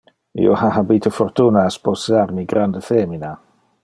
Io 0.45 0.53
ha 0.61 0.69
habite 0.77 1.11
fortuna 1.17 1.63
a 1.65 1.69
sposar 1.75 2.31
mi 2.39 2.43
grande 2.55 2.81
femina. 2.89 3.31